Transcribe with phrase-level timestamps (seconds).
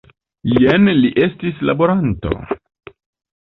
[0.61, 2.33] Jen li estis laboranto!